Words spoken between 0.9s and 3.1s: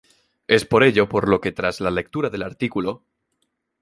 por lo que tras la lectura del artículo